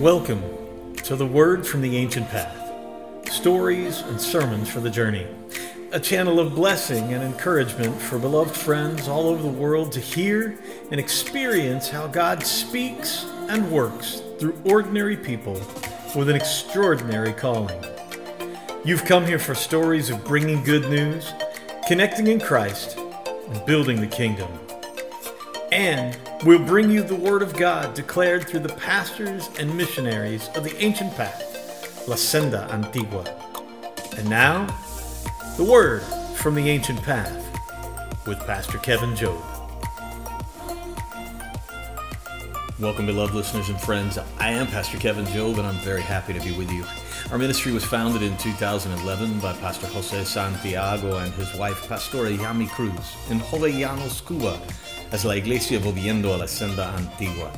Welcome 0.00 0.96
to 1.04 1.14
the 1.14 1.26
Word 1.26 1.66
from 1.66 1.82
the 1.82 1.98
Ancient 1.98 2.26
Path 2.30 2.56
stories 3.30 4.00
and 4.00 4.18
sermons 4.18 4.70
for 4.70 4.80
the 4.80 4.88
journey. 4.88 5.26
A 5.92 6.00
channel 6.00 6.40
of 6.40 6.54
blessing 6.54 7.12
and 7.12 7.22
encouragement 7.22 8.00
for 8.00 8.18
beloved 8.18 8.56
friends 8.56 9.08
all 9.08 9.28
over 9.28 9.42
the 9.42 9.48
world 9.48 9.92
to 9.92 10.00
hear 10.00 10.58
and 10.90 10.98
experience 10.98 11.90
how 11.90 12.06
God 12.06 12.46
speaks 12.46 13.26
and 13.50 13.70
works 13.70 14.22
through 14.38 14.58
ordinary 14.64 15.18
people 15.18 15.60
with 16.16 16.30
an 16.30 16.34
extraordinary 16.34 17.34
calling. 17.34 17.84
You've 18.86 19.04
come 19.04 19.26
here 19.26 19.38
for 19.38 19.54
stories 19.54 20.08
of 20.08 20.24
bringing 20.24 20.64
good 20.64 20.88
news, 20.88 21.30
connecting 21.86 22.28
in 22.28 22.40
Christ, 22.40 22.96
and 22.96 23.66
building 23.66 24.00
the 24.00 24.06
kingdom. 24.06 24.48
And 25.72 26.18
we'll 26.44 26.58
bring 26.58 26.90
you 26.90 27.04
the 27.04 27.14
Word 27.14 27.42
of 27.42 27.56
God 27.56 27.94
declared 27.94 28.48
through 28.48 28.60
the 28.60 28.74
pastors 28.74 29.48
and 29.56 29.76
missionaries 29.76 30.48
of 30.56 30.64
the 30.64 30.76
ancient 30.82 31.14
path, 31.14 32.08
La 32.08 32.16
Senda 32.16 32.68
Antigua. 32.72 33.24
And 34.18 34.28
now, 34.28 34.66
the 35.56 35.62
Word 35.62 36.02
from 36.34 36.56
the 36.56 36.68
ancient 36.68 37.00
path 37.04 37.36
with 38.26 38.40
Pastor 38.40 38.78
Kevin 38.78 39.14
Job. 39.14 39.40
Welcome, 42.80 43.06
beloved 43.06 43.34
listeners 43.34 43.68
and 43.68 43.80
friends. 43.80 44.18
I 44.40 44.50
am 44.50 44.66
Pastor 44.66 44.98
Kevin 44.98 45.26
Job, 45.26 45.58
and 45.58 45.66
I'm 45.68 45.78
very 45.84 46.02
happy 46.02 46.32
to 46.32 46.40
be 46.40 46.50
with 46.50 46.72
you. 46.72 46.84
Our 47.30 47.38
ministry 47.38 47.70
was 47.70 47.84
founded 47.84 48.22
in 48.22 48.36
2011 48.38 49.38
by 49.38 49.52
Pastor 49.58 49.86
Jose 49.86 50.24
Santiago 50.24 51.18
and 51.18 51.32
his 51.34 51.54
wife, 51.54 51.86
Pastora 51.86 52.36
Yami 52.36 52.68
Cruz, 52.70 53.14
in 53.30 53.38
Jovellanos, 53.38 54.26
Cuba 54.26 54.60
as 55.12 55.24
La 55.24 55.32
Iglesia 55.32 55.78
Volviendo 55.78 56.34
a 56.34 56.38
la 56.38 56.46
Senda 56.46 56.94
Antigua. 56.96 57.50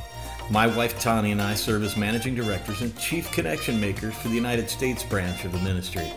My 0.50 0.66
wife 0.66 0.98
Tani 0.98 1.32
and 1.32 1.40
I 1.40 1.54
serve 1.54 1.82
as 1.82 1.96
managing 1.96 2.34
directors 2.34 2.80
and 2.80 2.96
chief 2.98 3.30
connection 3.30 3.80
makers 3.80 4.14
for 4.14 4.28
the 4.28 4.34
United 4.34 4.68
States 4.68 5.02
branch 5.02 5.44
of 5.44 5.52
the 5.52 5.58
ministry. 5.58 6.12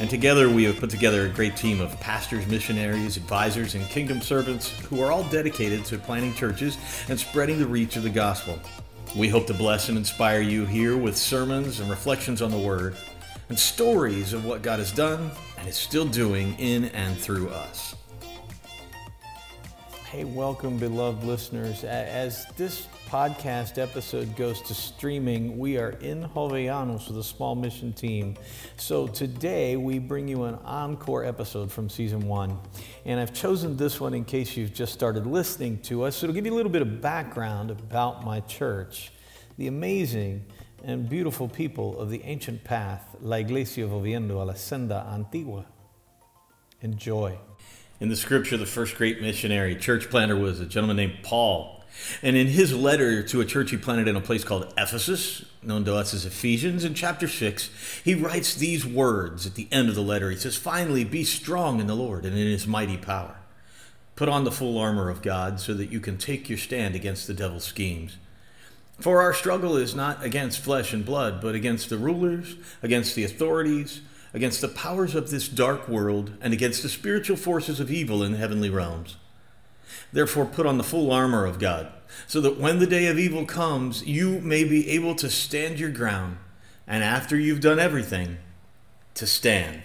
And 0.00 0.10
together 0.10 0.50
we 0.50 0.64
have 0.64 0.78
put 0.78 0.90
together 0.90 1.26
a 1.26 1.28
great 1.28 1.56
team 1.56 1.80
of 1.80 1.98
pastors, 2.00 2.46
missionaries, 2.48 3.16
advisors, 3.16 3.76
and 3.76 3.88
kingdom 3.88 4.20
servants 4.20 4.70
who 4.86 5.00
are 5.00 5.12
all 5.12 5.22
dedicated 5.24 5.84
to 5.86 5.98
planting 5.98 6.34
churches 6.34 6.76
and 7.08 7.18
spreading 7.18 7.58
the 7.58 7.66
reach 7.66 7.96
of 7.96 8.02
the 8.02 8.10
gospel. 8.10 8.58
We 9.16 9.28
hope 9.28 9.46
to 9.46 9.54
bless 9.54 9.88
and 9.88 9.96
inspire 9.96 10.40
you 10.40 10.66
here 10.66 10.96
with 10.96 11.16
sermons 11.16 11.78
and 11.78 11.88
reflections 11.88 12.42
on 12.42 12.50
the 12.50 12.58
Word 12.58 12.96
and 13.48 13.58
stories 13.58 14.32
of 14.32 14.44
what 14.44 14.62
God 14.62 14.80
has 14.80 14.90
done 14.90 15.30
and 15.58 15.68
is 15.68 15.76
still 15.76 16.06
doing 16.06 16.58
in 16.58 16.86
and 16.86 17.16
through 17.16 17.50
us. 17.50 17.94
Hey, 20.14 20.22
welcome, 20.22 20.78
beloved 20.78 21.24
listeners. 21.24 21.82
As 21.82 22.46
this 22.56 22.86
podcast 23.08 23.78
episode 23.78 24.36
goes 24.36 24.60
to 24.60 24.72
streaming, 24.72 25.58
we 25.58 25.76
are 25.76 25.90
in 25.90 26.22
Jovellanos 26.22 27.08
with 27.08 27.18
a 27.18 27.24
small 27.24 27.56
mission 27.56 27.92
team. 27.92 28.36
So 28.76 29.08
today 29.08 29.76
we 29.76 29.98
bring 29.98 30.28
you 30.28 30.44
an 30.44 30.54
encore 30.64 31.24
episode 31.24 31.72
from 31.72 31.90
season 31.90 32.28
one. 32.28 32.56
And 33.04 33.18
I've 33.18 33.34
chosen 33.34 33.76
this 33.76 34.00
one 34.00 34.14
in 34.14 34.24
case 34.24 34.56
you've 34.56 34.72
just 34.72 34.92
started 34.92 35.26
listening 35.26 35.80
to 35.80 36.04
us. 36.04 36.14
So 36.14 36.26
it'll 36.26 36.34
give 36.34 36.46
you 36.46 36.54
a 36.54 36.58
little 36.58 36.70
bit 36.70 36.82
of 36.82 37.00
background 37.00 37.72
about 37.72 38.24
my 38.24 38.38
church, 38.38 39.10
the 39.58 39.66
amazing 39.66 40.46
and 40.84 41.08
beautiful 41.08 41.48
people 41.48 41.98
of 41.98 42.08
the 42.08 42.22
ancient 42.22 42.62
path, 42.62 43.16
La 43.20 43.38
Iglesia 43.38 43.88
Volviendo 43.88 44.40
a 44.40 44.44
la 44.44 44.54
Senda 44.54 45.08
Antigua. 45.12 45.66
Enjoy. 46.82 47.36
In 48.04 48.10
the 48.10 48.16
scripture, 48.16 48.58
the 48.58 48.66
first 48.66 48.96
great 48.96 49.22
missionary 49.22 49.74
church 49.74 50.10
planter 50.10 50.36
was 50.36 50.60
a 50.60 50.66
gentleman 50.66 50.98
named 50.98 51.20
Paul. 51.22 51.82
And 52.20 52.36
in 52.36 52.48
his 52.48 52.74
letter 52.74 53.22
to 53.22 53.40
a 53.40 53.46
church 53.46 53.70
he 53.70 53.78
planted 53.78 54.08
in 54.08 54.14
a 54.14 54.20
place 54.20 54.44
called 54.44 54.70
Ephesus, 54.76 55.46
known 55.62 55.86
to 55.86 55.94
us 55.94 56.12
as 56.12 56.26
Ephesians, 56.26 56.84
in 56.84 56.92
chapter 56.92 57.26
6, 57.26 57.70
he 58.04 58.14
writes 58.14 58.56
these 58.56 58.84
words 58.84 59.46
at 59.46 59.54
the 59.54 59.68
end 59.72 59.88
of 59.88 59.94
the 59.94 60.02
letter. 60.02 60.28
He 60.28 60.36
says, 60.36 60.54
Finally, 60.54 61.04
be 61.04 61.24
strong 61.24 61.80
in 61.80 61.86
the 61.86 61.94
Lord 61.94 62.26
and 62.26 62.36
in 62.36 62.46
his 62.46 62.66
mighty 62.66 62.98
power. 62.98 63.36
Put 64.16 64.28
on 64.28 64.44
the 64.44 64.52
full 64.52 64.76
armor 64.76 65.08
of 65.08 65.22
God 65.22 65.58
so 65.58 65.72
that 65.72 65.90
you 65.90 65.98
can 65.98 66.18
take 66.18 66.50
your 66.50 66.58
stand 66.58 66.94
against 66.94 67.26
the 67.26 67.32
devil's 67.32 67.64
schemes. 67.64 68.18
For 69.00 69.22
our 69.22 69.32
struggle 69.32 69.78
is 69.78 69.94
not 69.94 70.22
against 70.22 70.60
flesh 70.60 70.92
and 70.92 71.06
blood, 71.06 71.40
but 71.40 71.54
against 71.54 71.88
the 71.88 71.96
rulers, 71.96 72.56
against 72.82 73.14
the 73.14 73.24
authorities 73.24 74.02
against 74.34 74.60
the 74.60 74.68
powers 74.68 75.14
of 75.14 75.30
this 75.30 75.48
dark 75.48 75.88
world 75.88 76.32
and 76.40 76.52
against 76.52 76.82
the 76.82 76.88
spiritual 76.88 77.36
forces 77.36 77.78
of 77.78 77.90
evil 77.90 78.22
in 78.22 78.32
the 78.32 78.38
heavenly 78.38 78.68
realms. 78.68 79.16
Therefore, 80.12 80.44
put 80.44 80.66
on 80.66 80.76
the 80.76 80.84
full 80.84 81.12
armor 81.12 81.46
of 81.46 81.58
God, 81.58 81.92
so 82.26 82.40
that 82.40 82.58
when 82.58 82.80
the 82.80 82.86
day 82.86 83.06
of 83.06 83.18
evil 83.18 83.46
comes, 83.46 84.04
you 84.04 84.40
may 84.40 84.64
be 84.64 84.90
able 84.90 85.14
to 85.16 85.30
stand 85.30 85.78
your 85.78 85.90
ground, 85.90 86.38
and 86.86 87.02
after 87.02 87.38
you've 87.38 87.60
done 87.60 87.78
everything, 87.78 88.38
to 89.14 89.26
stand. 89.26 89.82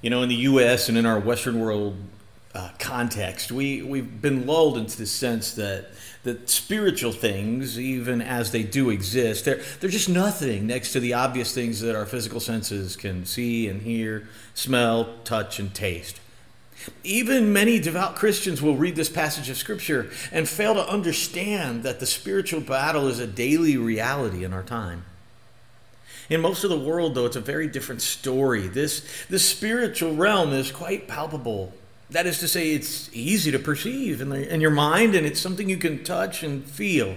You 0.00 0.08
know, 0.08 0.22
in 0.22 0.30
the 0.30 0.34
U.S. 0.36 0.88
and 0.88 0.96
in 0.96 1.04
our 1.04 1.20
Western 1.20 1.60
world 1.60 1.96
uh, 2.54 2.70
context, 2.78 3.52
we, 3.52 3.82
we've 3.82 4.22
been 4.22 4.46
lulled 4.46 4.78
into 4.78 4.96
the 4.96 5.06
sense 5.06 5.52
that 5.54 5.90
that 6.22 6.50
spiritual 6.50 7.12
things, 7.12 7.78
even 7.78 8.20
as 8.20 8.52
they 8.52 8.62
do 8.62 8.90
exist, 8.90 9.44
they're, 9.44 9.60
they're 9.80 9.90
just 9.90 10.08
nothing 10.08 10.66
next 10.66 10.92
to 10.92 11.00
the 11.00 11.14
obvious 11.14 11.54
things 11.54 11.80
that 11.80 11.96
our 11.96 12.04
physical 12.04 12.40
senses 12.40 12.94
can 12.94 13.24
see 13.24 13.68
and 13.68 13.82
hear, 13.82 14.28
smell, 14.52 15.14
touch, 15.24 15.58
and 15.58 15.74
taste. 15.74 16.20
Even 17.04 17.52
many 17.52 17.78
devout 17.78 18.16
Christians 18.16 18.60
will 18.60 18.76
read 18.76 18.96
this 18.96 19.08
passage 19.08 19.48
of 19.50 19.56
Scripture 19.56 20.10
and 20.32 20.48
fail 20.48 20.74
to 20.74 20.88
understand 20.88 21.82
that 21.82 22.00
the 22.00 22.06
spiritual 22.06 22.60
battle 22.60 23.08
is 23.08 23.18
a 23.18 23.26
daily 23.26 23.76
reality 23.76 24.44
in 24.44 24.52
our 24.52 24.62
time. 24.62 25.04
In 26.28 26.40
most 26.40 26.64
of 26.64 26.70
the 26.70 26.78
world, 26.78 27.14
though, 27.14 27.26
it's 27.26 27.36
a 27.36 27.40
very 27.40 27.66
different 27.66 28.02
story. 28.02 28.68
This, 28.68 29.06
this 29.28 29.44
spiritual 29.44 30.14
realm 30.14 30.52
is 30.52 30.70
quite 30.70 31.08
palpable 31.08 31.72
that 32.10 32.26
is 32.26 32.38
to 32.40 32.48
say, 32.48 32.72
it's 32.72 33.08
easy 33.12 33.50
to 33.50 33.58
perceive 33.58 34.20
in, 34.20 34.30
the, 34.30 34.52
in 34.52 34.60
your 34.60 34.70
mind, 34.70 35.14
and 35.14 35.26
it's 35.26 35.40
something 35.40 35.68
you 35.68 35.76
can 35.76 36.02
touch 36.02 36.42
and 36.42 36.64
feel. 36.64 37.16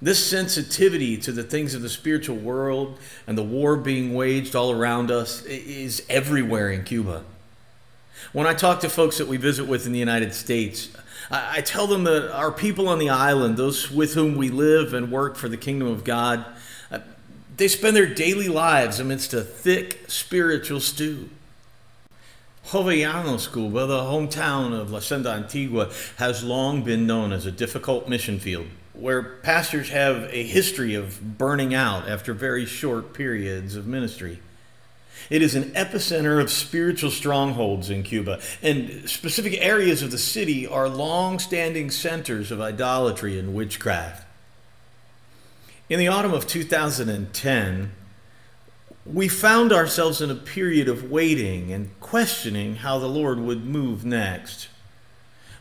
This 0.00 0.24
sensitivity 0.24 1.16
to 1.18 1.32
the 1.32 1.44
things 1.44 1.74
of 1.74 1.82
the 1.82 1.88
spiritual 1.88 2.36
world 2.36 2.98
and 3.26 3.38
the 3.38 3.42
war 3.42 3.76
being 3.76 4.14
waged 4.14 4.56
all 4.56 4.72
around 4.72 5.10
us 5.10 5.42
is 5.44 6.04
everywhere 6.08 6.70
in 6.70 6.84
Cuba. 6.84 7.24
When 8.32 8.46
I 8.46 8.54
talk 8.54 8.80
to 8.80 8.88
folks 8.88 9.18
that 9.18 9.28
we 9.28 9.36
visit 9.36 9.66
with 9.66 9.86
in 9.86 9.92
the 9.92 9.98
United 9.98 10.34
States, 10.34 10.88
I 11.30 11.60
tell 11.60 11.86
them 11.86 12.04
that 12.04 12.34
our 12.34 12.52
people 12.52 12.88
on 12.88 12.98
the 12.98 13.10
island, 13.10 13.56
those 13.56 13.90
with 13.90 14.14
whom 14.14 14.36
we 14.36 14.50
live 14.50 14.92
and 14.92 15.10
work 15.10 15.36
for 15.36 15.48
the 15.48 15.56
kingdom 15.56 15.88
of 15.88 16.04
God, 16.04 16.44
uh, 16.90 16.98
they 17.56 17.68
spend 17.68 17.96
their 17.96 18.12
daily 18.12 18.48
lives 18.48 19.00
amidst 19.00 19.32
a 19.32 19.42
thick 19.42 20.04
spiritual 20.08 20.80
stew. 20.80 21.30
Jovellanos, 22.66 23.52
Cuba, 23.52 23.86
the 23.86 24.00
hometown 24.00 24.72
of 24.72 24.90
La 24.90 25.00
Senda 25.00 25.30
Antigua, 25.30 25.90
has 26.16 26.42
long 26.42 26.82
been 26.82 27.06
known 27.06 27.32
as 27.32 27.44
a 27.44 27.52
difficult 27.52 28.08
mission 28.08 28.38
field 28.38 28.66
where 28.94 29.22
pastors 29.22 29.88
have 29.88 30.28
a 30.32 30.42
history 30.44 30.94
of 30.94 31.38
burning 31.38 31.74
out 31.74 32.08
after 32.08 32.32
very 32.32 32.66
short 32.66 33.12
periods 33.14 33.74
of 33.74 33.86
ministry. 33.86 34.38
It 35.30 35.42
is 35.42 35.54
an 35.54 35.70
epicenter 35.72 36.40
of 36.40 36.50
spiritual 36.50 37.10
strongholds 37.10 37.90
in 37.90 38.02
Cuba, 38.02 38.40
and 38.62 39.08
specific 39.08 39.56
areas 39.60 40.02
of 40.02 40.10
the 40.10 40.18
city 40.18 40.66
are 40.66 40.88
long 40.88 41.38
standing 41.38 41.90
centers 41.90 42.50
of 42.50 42.60
idolatry 42.60 43.38
and 43.38 43.54
witchcraft. 43.54 44.26
In 45.88 45.98
the 45.98 46.08
autumn 46.08 46.32
of 46.32 46.46
2010, 46.46 47.92
we 49.04 49.28
found 49.28 49.72
ourselves 49.72 50.20
in 50.20 50.30
a 50.30 50.34
period 50.34 50.88
of 50.88 51.10
waiting 51.10 51.72
and 51.72 51.98
questioning 52.00 52.76
how 52.76 52.98
the 52.98 53.08
Lord 53.08 53.40
would 53.40 53.64
move 53.64 54.04
next. 54.04 54.68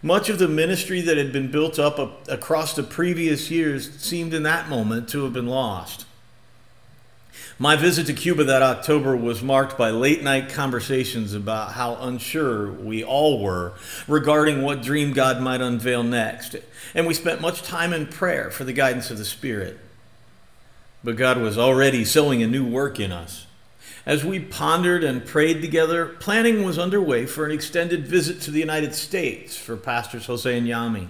Much 0.04 0.30
of 0.30 0.40
the 0.40 0.48
ministry 0.48 1.02
that 1.02 1.18
had 1.18 1.32
been 1.32 1.52
built 1.52 1.78
up 1.80 2.28
across 2.28 2.76
the 2.76 2.84
previous 2.84 3.52
years 3.52 4.00
seemed 4.00 4.34
in 4.34 4.44
that 4.44 4.70
moment 4.70 5.10
to 5.10 5.24
have 5.24 5.34
been 5.34 5.48
lost. 5.48 6.06
My 7.58 7.76
visit 7.76 8.08
to 8.08 8.14
Cuba 8.14 8.44
that 8.46 8.64
October 8.64 9.16
was 9.16 9.44
marked 9.44 9.78
by 9.78 9.92
late 9.92 10.24
night 10.24 10.50
conversations 10.50 11.36
about 11.36 11.74
how 11.74 11.96
unsure 11.96 12.72
we 12.72 13.04
all 13.04 13.40
were 13.44 13.74
regarding 14.08 14.64
what 14.64 14.82
dream 14.82 15.14
God 15.14 15.42
might 15.42 15.62
unveil 15.62 16.02
next. 16.02 16.56
And 16.96 17.06
we 17.06 17.14
spent 17.14 17.42
much 17.42 17.62
time 17.62 17.94
in 17.94 18.08
prayer 18.08 18.50
for 18.50 18.64
the 18.64 18.74
guidance 18.74 19.12
of 19.12 19.20
the 19.20 19.26
Spirit 19.26 19.80
but 21.04 21.16
God 21.16 21.38
was 21.38 21.58
already 21.58 22.06
sowing 22.06 22.44
a 22.44 22.48
new 22.48 22.66
work 22.66 23.00
in 23.00 23.12
us. 23.12 23.48
As 24.06 24.26
we 24.26 24.40
pondered 24.40 25.04
and 25.04 25.26
prayed 25.26 25.62
together, 25.62 26.06
planning 26.06 26.64
was 26.64 26.80
underway 26.80 27.26
for 27.26 27.46
an 27.46 27.52
extended 27.52 28.08
visit 28.08 28.42
to 28.42 28.52
the 28.52 28.60
United 28.60 28.96
States 28.96 29.56
for 29.56 29.78
Pastors 29.78 30.26
Jose 30.26 30.58
and 30.58 30.68
Yami. 30.68 31.08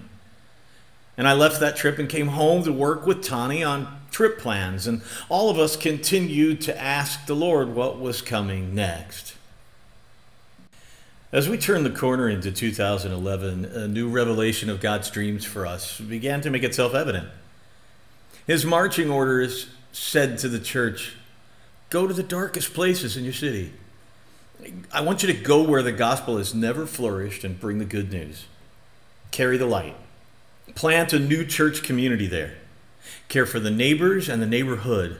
And 1.16 1.26
I 1.26 1.32
left 1.32 1.60
that 1.60 1.76
trip 1.76 1.98
and 1.98 2.08
came 2.08 2.28
home 2.28 2.64
to 2.64 2.72
work 2.72 3.06
with 3.06 3.22
Tani 3.22 3.62
on 3.62 4.00
trip 4.10 4.38
plans, 4.38 4.86
and 4.86 5.02
all 5.28 5.48
of 5.48 5.58
us 5.58 5.76
continued 5.76 6.60
to 6.62 6.80
ask 6.80 7.26
the 7.26 7.34
Lord 7.34 7.74
what 7.74 7.98
was 7.98 8.20
coming 8.20 8.74
next. 8.74 9.34
As 11.32 11.48
we 11.48 11.56
turned 11.56 11.86
the 11.86 11.90
corner 11.90 12.28
into 12.28 12.52
2011, 12.52 13.64
a 13.64 13.88
new 13.88 14.10
revelation 14.10 14.68
of 14.68 14.82
God's 14.82 15.10
dreams 15.10 15.46
for 15.46 15.66
us 15.66 15.98
began 15.98 16.42
to 16.42 16.50
make 16.50 16.62
itself 16.62 16.94
evident. 16.94 17.28
His 18.46 18.66
marching 18.66 19.10
orders 19.10 19.70
said 19.92 20.38
to 20.38 20.48
the 20.48 20.58
church, 20.58 21.16
Go 21.90 22.06
to 22.06 22.14
the 22.14 22.22
darkest 22.22 22.72
places 22.72 23.16
in 23.16 23.24
your 23.24 23.34
city. 23.34 23.72
I 24.92 25.02
want 25.02 25.22
you 25.22 25.32
to 25.32 25.38
go 25.38 25.62
where 25.62 25.82
the 25.82 25.92
gospel 25.92 26.38
has 26.38 26.54
never 26.54 26.86
flourished 26.86 27.44
and 27.44 27.60
bring 27.60 27.78
the 27.78 27.84
good 27.84 28.10
news. 28.10 28.46
Carry 29.30 29.56
the 29.58 29.66
light. 29.66 29.96
Plant 30.74 31.12
a 31.12 31.18
new 31.18 31.44
church 31.44 31.82
community 31.82 32.26
there. 32.26 32.54
Care 33.28 33.46
for 33.46 33.60
the 33.60 33.70
neighbors 33.70 34.28
and 34.28 34.40
the 34.40 34.46
neighborhood. 34.46 35.18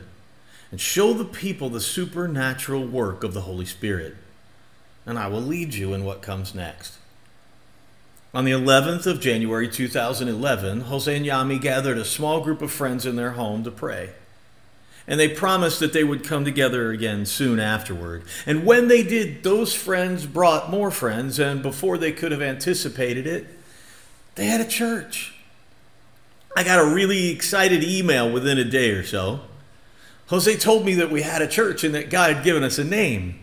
And 0.71 0.81
show 0.81 1.13
the 1.13 1.25
people 1.25 1.69
the 1.69 1.81
supernatural 1.81 2.87
work 2.87 3.23
of 3.23 3.35
the 3.35 3.43
Holy 3.43 3.67
Spirit. 3.67 4.17
And 5.05 5.19
I 5.19 5.27
will 5.27 5.43
lead 5.43 5.75
you 5.75 5.93
in 5.93 6.05
what 6.05 6.23
comes 6.23 6.55
next. 6.55 6.97
On 8.33 8.47
the 8.47 8.53
11th 8.53 9.05
of 9.07 9.21
January 9.21 9.69
2011, 9.69 10.83
Jose 10.83 11.15
and 11.15 11.27
Yami 11.27 11.61
gathered 11.61 11.99
a 11.99 12.05
small 12.05 12.41
group 12.41 12.63
of 12.63 12.71
friends 12.71 13.05
in 13.05 13.17
their 13.17 13.33
home 13.33 13.63
to 13.65 13.71
pray. 13.71 14.11
And 15.07 15.19
they 15.19 15.29
promised 15.29 15.81
that 15.81 15.93
they 15.93 16.05
would 16.05 16.25
come 16.25 16.45
together 16.45 16.93
again 16.93 17.27
soon 17.27 17.59
afterward. 17.59 18.23
And 18.47 18.65
when 18.65 18.89
they 18.89 19.03
did, 19.03 19.43
those 19.43 19.75
friends 19.75 20.27
brought 20.27 20.71
more 20.71 20.91
friends, 20.91 21.39
and 21.39 21.63
before 21.63 21.99
they 21.99 22.13
could 22.13 22.31
have 22.31 22.43
anticipated 22.43 23.27
it, 23.27 23.47
they 24.37 24.47
had 24.47 24.61
a 24.61 24.69
church. 24.69 25.35
I 26.57 26.65
got 26.65 26.79
a 26.79 26.95
really 26.95 27.31
excited 27.31 27.83
email 27.83 28.31
within 28.31 28.59
a 28.59 28.65
day 28.65 28.91
or 28.91 29.03
so. 29.03 29.41
Jose 30.29 30.57
told 30.57 30.85
me 30.85 30.95
that 30.95 31.11
we 31.11 31.23
had 31.23 31.43
a 31.43 31.49
church 31.49 31.85
and 31.85 31.95
that 31.95 32.11
God 32.11 32.35
had 32.35 32.45
given 32.45 32.63
us 32.63 32.79
a 32.79 32.85
name. 32.85 33.41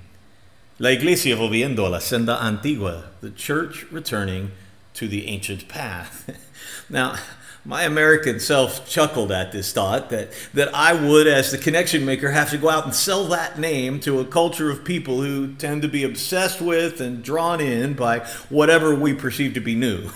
La 0.80 0.90
Iglesia 0.90 1.36
volviendo 1.36 1.80
a 1.80 1.90
la 1.90 2.00
senda 2.00 2.42
antigua, 2.42 3.06
the 3.22 3.32
church 3.32 3.86
returning 3.92 4.52
to 4.94 5.08
the 5.08 5.28
ancient 5.28 5.68
path. 5.68 6.30
now, 6.90 7.18
my 7.66 7.84
American 7.84 8.40
self 8.40 8.88
chuckled 8.90 9.32
at 9.32 9.52
this 9.52 9.74
thought 9.74 10.10
that, 10.10 10.30
that 10.54 10.74
I 10.74 10.94
would, 10.94 11.28
as 11.28 11.52
the 11.52 11.58
connection 11.58 12.06
maker, 12.06 12.32
have 12.32 12.50
to 12.52 12.58
go 12.58 12.70
out 12.70 12.86
and 12.86 12.96
sell 12.96 13.26
that 13.26 13.60
name 13.60 14.00
to 14.02 14.20
a 14.20 14.26
culture 14.26 14.70
of 14.70 14.86
people 14.86 15.22
who 15.22 15.54
tend 15.56 15.82
to 15.82 15.88
be 15.88 16.04
obsessed 16.04 16.62
with 16.62 17.02
and 17.02 17.24
drawn 17.24 17.60
in 17.60 17.94
by 17.94 18.20
whatever 18.50 18.96
we 18.96 19.14
perceive 19.14 19.54
to 19.56 19.60
be 19.60 19.76
new. 19.76 20.10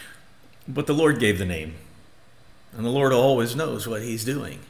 but 0.68 0.86
the 0.86 0.94
Lord 0.94 1.18
gave 1.18 1.38
the 1.38 1.44
name, 1.44 1.74
and 2.76 2.84
the 2.84 2.90
Lord 2.90 3.12
always 3.12 3.56
knows 3.56 3.88
what 3.88 4.02
He's 4.02 4.24
doing. 4.24 4.60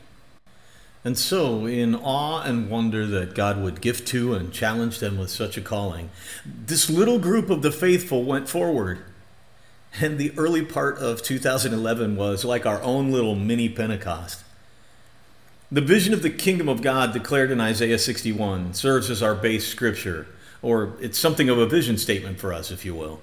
And 1.05 1.17
so, 1.17 1.67
in 1.67 1.95
awe 1.95 2.43
and 2.43 2.69
wonder 2.69 3.07
that 3.07 3.37
God 3.37 3.62
would 3.62 3.81
gift 3.81 4.09
to 4.09 4.35
and 4.35 4.53
challenge 4.53 4.99
them 4.99 5.19
with 5.19 5.31
such 5.31 5.57
a 5.57 5.61
calling, 5.61 6.11
this 6.45 6.91
little 6.91 7.21
group 7.21 7.49
of 7.49 7.62
the 7.62 7.71
faithful 7.71 8.25
went 8.25 8.49
forward 8.49 9.05
and 10.00 10.19
the 10.19 10.33
early 10.37 10.62
part 10.62 10.99
of 10.99 11.23
2011 11.23 12.17
was 12.17 12.44
like 12.44 12.67
our 12.67 12.83
own 12.83 13.11
little 13.11 13.35
mini 13.35 13.69
Pentecost. 13.69 14.44
The 15.71 15.81
vision 15.81 16.15
of 16.15 16.23
the 16.23 16.31
kingdom 16.31 16.69
of 16.69 16.83
God 16.83 17.12
declared 17.12 17.50
in 17.50 17.61
Isaiah 17.61 17.99
61 17.99 18.75
serves 18.75 19.11
as 19.11 19.23
our 19.23 19.35
base 19.35 19.67
scripture, 19.67 20.29
or 20.62 20.93
it's 21.00 21.19
something 21.19 21.49
of 21.49 21.59
a 21.59 21.67
vision 21.67 21.99
statement 21.99 22.38
for 22.38 22.53
us, 22.53 22.71
if 22.71 22.85
you 22.85 22.94
will. 22.94 23.21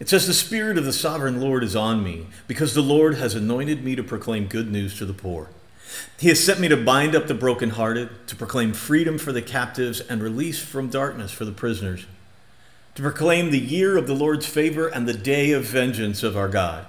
It 0.00 0.08
says, 0.08 0.26
The 0.26 0.34
Spirit 0.34 0.78
of 0.78 0.84
the 0.84 0.92
sovereign 0.92 1.40
Lord 1.40 1.62
is 1.62 1.76
on 1.76 2.02
me, 2.02 2.26
because 2.48 2.74
the 2.74 2.82
Lord 2.82 3.14
has 3.16 3.34
anointed 3.34 3.84
me 3.84 3.94
to 3.94 4.02
proclaim 4.02 4.46
good 4.46 4.70
news 4.70 4.98
to 4.98 5.06
the 5.06 5.14
poor. 5.14 5.50
He 6.18 6.28
has 6.28 6.42
sent 6.42 6.60
me 6.60 6.68
to 6.68 6.76
bind 6.76 7.14
up 7.14 7.28
the 7.28 7.34
brokenhearted, 7.34 8.26
to 8.26 8.36
proclaim 8.36 8.72
freedom 8.72 9.16
for 9.16 9.32
the 9.32 9.42
captives, 9.42 10.00
and 10.00 10.22
release 10.22 10.58
from 10.58 10.88
darkness 10.88 11.30
for 11.30 11.44
the 11.44 11.52
prisoners 11.52 12.06
to 12.96 13.02
proclaim 13.02 13.50
the 13.50 13.58
year 13.58 13.98
of 13.98 14.06
the 14.06 14.14
Lord's 14.14 14.46
favor 14.46 14.88
and 14.88 15.06
the 15.06 15.12
day 15.12 15.52
of 15.52 15.64
vengeance 15.64 16.22
of 16.22 16.34
our 16.34 16.48
God, 16.48 16.86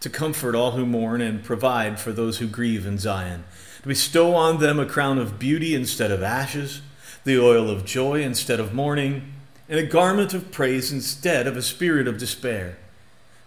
to 0.00 0.10
comfort 0.10 0.54
all 0.54 0.72
who 0.72 0.84
mourn 0.84 1.22
and 1.22 1.42
provide 1.42 1.98
for 1.98 2.12
those 2.12 2.38
who 2.38 2.46
grieve 2.46 2.86
in 2.86 2.98
Zion, 2.98 3.44
to 3.80 3.88
bestow 3.88 4.34
on 4.34 4.60
them 4.60 4.78
a 4.78 4.84
crown 4.84 5.18
of 5.18 5.38
beauty 5.38 5.74
instead 5.74 6.10
of 6.10 6.22
ashes, 6.22 6.82
the 7.24 7.40
oil 7.40 7.70
of 7.70 7.86
joy 7.86 8.20
instead 8.20 8.60
of 8.60 8.74
mourning, 8.74 9.32
and 9.66 9.78
a 9.78 9.86
garment 9.86 10.34
of 10.34 10.52
praise 10.52 10.92
instead 10.92 11.46
of 11.46 11.56
a 11.56 11.62
spirit 11.62 12.06
of 12.06 12.18
despair. 12.18 12.76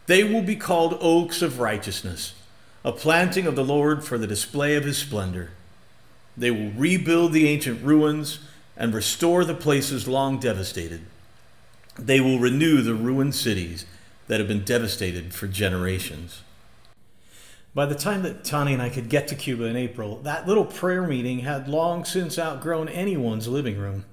They 0.07 0.23
will 0.23 0.41
be 0.41 0.55
called 0.55 0.97
oaks 0.99 1.43
of 1.43 1.59
righteousness, 1.59 2.33
a 2.83 2.91
planting 2.91 3.45
of 3.45 3.55
the 3.55 3.63
Lord 3.63 4.03
for 4.03 4.17
the 4.17 4.25
display 4.25 4.75
of 4.75 4.83
his 4.83 4.97
splendor. 4.97 5.51
They 6.35 6.49
will 6.49 6.71
rebuild 6.71 7.33
the 7.33 7.47
ancient 7.47 7.83
ruins 7.83 8.39
and 8.75 8.95
restore 8.95 9.45
the 9.45 9.53
places 9.53 10.07
long 10.07 10.39
devastated. 10.39 11.01
They 11.99 12.21
will 12.21 12.39
renew 12.39 12.81
the 12.81 12.93
ruined 12.93 13.35
cities 13.35 13.85
that 14.27 14.39
have 14.39 14.47
been 14.47 14.63
devastated 14.63 15.33
for 15.33 15.47
generations. 15.47 16.41
By 17.73 17.85
the 17.85 17.95
time 17.95 18.23
that 18.23 18.43
Tani 18.43 18.73
and 18.73 18.81
I 18.81 18.89
could 18.89 19.09
get 19.09 19.27
to 19.29 19.35
Cuba 19.35 19.65
in 19.65 19.75
April, 19.75 20.17
that 20.23 20.47
little 20.47 20.65
prayer 20.65 21.05
meeting 21.05 21.39
had 21.39 21.67
long 21.67 22.05
since 22.05 22.39
outgrown 22.39 22.89
anyone's 22.89 23.47
living 23.47 23.77
room. 23.77 24.05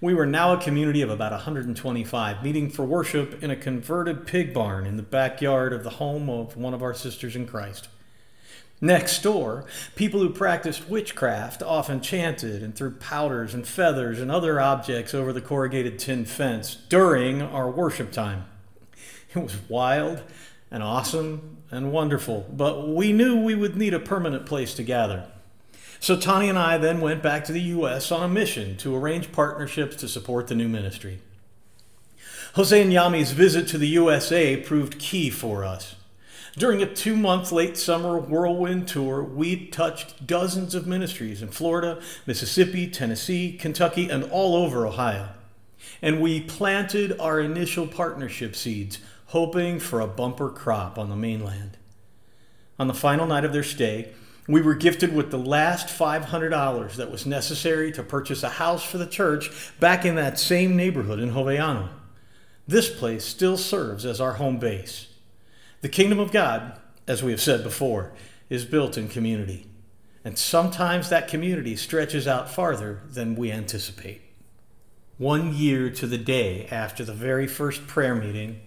We 0.00 0.12
were 0.12 0.26
now 0.26 0.52
a 0.52 0.60
community 0.60 1.02
of 1.02 1.10
about 1.10 1.32
125, 1.32 2.42
meeting 2.42 2.68
for 2.68 2.84
worship 2.84 3.42
in 3.42 3.50
a 3.50 3.56
converted 3.56 4.26
pig 4.26 4.52
barn 4.52 4.86
in 4.86 4.96
the 4.96 5.02
backyard 5.02 5.72
of 5.72 5.82
the 5.82 5.90
home 5.90 6.28
of 6.28 6.56
one 6.56 6.74
of 6.74 6.82
our 6.82 6.94
sisters 6.94 7.36
in 7.36 7.46
Christ. 7.46 7.88
Next 8.84 9.22
door, 9.22 9.64
people 9.96 10.20
who 10.20 10.28
practiced 10.28 10.90
witchcraft 10.90 11.62
often 11.62 12.02
chanted 12.02 12.62
and 12.62 12.76
threw 12.76 12.90
powders 12.90 13.54
and 13.54 13.66
feathers 13.66 14.20
and 14.20 14.30
other 14.30 14.60
objects 14.60 15.14
over 15.14 15.32
the 15.32 15.40
corrugated 15.40 15.98
tin 15.98 16.26
fence 16.26 16.74
during 16.90 17.40
our 17.40 17.70
worship 17.70 18.12
time. 18.12 18.44
It 19.34 19.38
was 19.38 19.56
wild 19.70 20.22
and 20.70 20.82
awesome 20.82 21.56
and 21.70 21.92
wonderful, 21.92 22.46
but 22.52 22.86
we 22.86 23.10
knew 23.10 23.40
we 23.40 23.54
would 23.54 23.74
need 23.74 23.94
a 23.94 23.98
permanent 23.98 24.44
place 24.44 24.74
to 24.74 24.82
gather. 24.82 25.28
So 25.98 26.14
Tani 26.14 26.50
and 26.50 26.58
I 26.58 26.76
then 26.76 27.00
went 27.00 27.22
back 27.22 27.46
to 27.46 27.52
the 27.52 27.62
U.S. 27.62 28.12
on 28.12 28.22
a 28.22 28.28
mission 28.28 28.76
to 28.76 28.94
arrange 28.94 29.32
partnerships 29.32 29.96
to 29.96 30.08
support 30.08 30.48
the 30.48 30.54
new 30.54 30.68
ministry. 30.68 31.22
Jose 32.54 32.82
and 32.82 32.92
Yami's 32.92 33.32
visit 33.32 33.66
to 33.68 33.78
the 33.78 33.88
USA 33.88 34.58
proved 34.58 34.98
key 34.98 35.30
for 35.30 35.64
us. 35.64 35.94
During 36.56 36.82
a 36.82 36.94
two 36.94 37.16
month 37.16 37.50
late 37.50 37.76
summer 37.76 38.16
whirlwind 38.16 38.86
tour, 38.86 39.24
we 39.24 39.66
touched 39.66 40.24
dozens 40.24 40.74
of 40.76 40.86
ministries 40.86 41.42
in 41.42 41.48
Florida, 41.48 42.00
Mississippi, 42.26 42.88
Tennessee, 42.88 43.56
Kentucky, 43.58 44.08
and 44.08 44.22
all 44.30 44.54
over 44.54 44.86
Ohio. 44.86 45.30
And 46.00 46.20
we 46.20 46.40
planted 46.40 47.18
our 47.18 47.40
initial 47.40 47.88
partnership 47.88 48.54
seeds, 48.54 49.00
hoping 49.26 49.80
for 49.80 50.00
a 50.00 50.06
bumper 50.06 50.48
crop 50.48 50.96
on 50.96 51.08
the 51.10 51.16
mainland. 51.16 51.76
On 52.78 52.86
the 52.86 52.94
final 52.94 53.26
night 53.26 53.44
of 53.44 53.52
their 53.52 53.64
stay, 53.64 54.12
we 54.46 54.62
were 54.62 54.74
gifted 54.74 55.12
with 55.12 55.32
the 55.32 55.38
last 55.38 55.88
$500 55.88 56.94
that 56.94 57.10
was 57.10 57.26
necessary 57.26 57.90
to 57.92 58.02
purchase 58.04 58.44
a 58.44 58.48
house 58.48 58.84
for 58.84 58.98
the 58.98 59.06
church 59.06 59.50
back 59.80 60.04
in 60.04 60.14
that 60.14 60.38
same 60.38 60.76
neighborhood 60.76 61.18
in 61.18 61.32
Jovellanos. 61.32 61.88
This 62.68 62.88
place 62.88 63.24
still 63.24 63.56
serves 63.56 64.06
as 64.06 64.20
our 64.20 64.34
home 64.34 64.58
base. 64.58 65.08
The 65.84 65.90
kingdom 65.90 66.18
of 66.18 66.32
God, 66.32 66.80
as 67.06 67.22
we 67.22 67.30
have 67.30 67.42
said 67.42 67.62
before, 67.62 68.14
is 68.48 68.64
built 68.64 68.96
in 68.96 69.06
community. 69.06 69.66
And 70.24 70.38
sometimes 70.38 71.10
that 71.10 71.28
community 71.28 71.76
stretches 71.76 72.26
out 72.26 72.50
farther 72.50 73.02
than 73.06 73.36
we 73.36 73.52
anticipate. 73.52 74.22
One 75.18 75.54
year 75.54 75.90
to 75.90 76.06
the 76.06 76.16
day 76.16 76.66
after 76.70 77.04
the 77.04 77.12
very 77.12 77.46
first 77.46 77.86
prayer 77.86 78.14
meeting, 78.14 78.60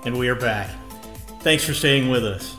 And 0.05 0.19
we 0.19 0.29
are 0.29 0.35
back. 0.35 0.69
Thanks 1.41 1.65
for 1.65 1.73
staying 1.73 2.11
with 2.11 2.27
us. 2.27 2.56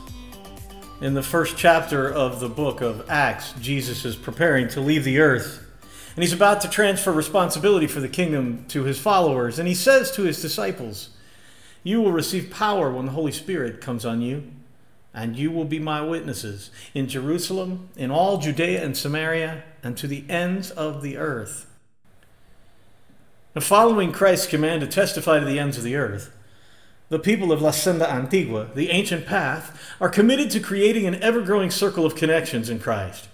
In 1.00 1.14
the 1.14 1.22
first 1.22 1.56
chapter 1.56 2.12
of 2.12 2.40
the 2.40 2.48
book 2.48 2.80
of 2.80 3.08
Acts, 3.08 3.52
Jesus 3.60 4.04
is 4.04 4.16
preparing 4.16 4.66
to 4.70 4.80
leave 4.80 5.04
the 5.04 5.20
earth. 5.20 5.64
And 6.16 6.24
he's 6.24 6.32
about 6.32 6.60
to 6.62 6.68
transfer 6.68 7.12
responsibility 7.12 7.86
for 7.86 8.00
the 8.00 8.08
kingdom 8.08 8.64
to 8.70 8.82
his 8.82 8.98
followers. 8.98 9.60
And 9.60 9.68
he 9.68 9.76
says 9.76 10.10
to 10.12 10.24
his 10.24 10.42
disciples, 10.42 11.10
You 11.84 12.00
will 12.00 12.10
receive 12.10 12.50
power 12.50 12.90
when 12.90 13.06
the 13.06 13.12
Holy 13.12 13.30
Spirit 13.30 13.80
comes 13.80 14.04
on 14.04 14.20
you, 14.20 14.42
and 15.14 15.36
you 15.36 15.52
will 15.52 15.64
be 15.64 15.78
my 15.78 16.02
witnesses 16.02 16.72
in 16.94 17.06
Jerusalem, 17.06 17.90
in 17.94 18.10
all 18.10 18.38
Judea 18.38 18.84
and 18.84 18.96
Samaria, 18.96 19.62
and 19.84 19.96
to 19.98 20.08
the 20.08 20.24
ends 20.28 20.72
of 20.72 21.02
the 21.02 21.16
earth. 21.16 21.70
Now, 23.54 23.60
following 23.60 24.10
Christ's 24.10 24.48
command 24.48 24.80
to 24.80 24.88
testify 24.88 25.38
to 25.38 25.46
the 25.46 25.60
ends 25.60 25.78
of 25.78 25.84
the 25.84 25.94
earth, 25.94 26.36
the 27.08 27.18
people 27.18 27.52
of 27.52 27.62
La 27.62 27.70
Senda 27.70 28.10
Antigua, 28.10 28.68
the 28.74 28.90
ancient 28.90 29.26
path, 29.26 29.80
are 30.00 30.08
committed 30.08 30.50
to 30.50 30.60
creating 30.60 31.06
an 31.06 31.22
ever 31.22 31.40
growing 31.40 31.70
circle 31.70 32.04
of 32.04 32.14
connections 32.14 32.68
in 32.68 32.78
Christ. 32.78 33.28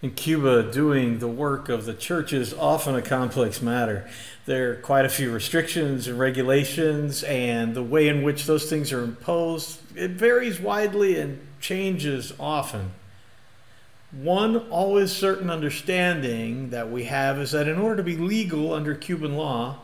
In 0.00 0.12
Cuba, 0.12 0.70
doing 0.70 1.18
the 1.18 1.28
work 1.28 1.68
of 1.68 1.84
the 1.84 1.92
church 1.92 2.32
is 2.32 2.54
often 2.54 2.94
a 2.94 3.02
complex 3.02 3.60
matter. 3.60 4.08
There 4.46 4.70
are 4.70 4.76
quite 4.76 5.04
a 5.04 5.08
few 5.08 5.32
restrictions 5.32 6.06
and 6.06 6.18
regulations, 6.18 7.24
and 7.24 7.74
the 7.74 7.82
way 7.82 8.08
in 8.08 8.22
which 8.22 8.46
those 8.46 8.70
things 8.70 8.92
are 8.92 9.02
imposed 9.02 9.80
it 9.98 10.12
varies 10.12 10.60
widely 10.60 11.18
and 11.18 11.40
changes 11.60 12.32
often. 12.38 12.92
One 14.12 14.56
always 14.70 15.12
certain 15.12 15.50
understanding 15.50 16.70
that 16.70 16.90
we 16.90 17.04
have 17.04 17.38
is 17.38 17.50
that 17.50 17.68
in 17.68 17.78
order 17.78 17.96
to 17.96 18.02
be 18.04 18.16
legal 18.16 18.72
under 18.72 18.94
Cuban 18.94 19.36
law, 19.36 19.78